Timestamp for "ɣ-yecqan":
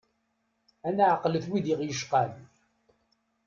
1.79-2.31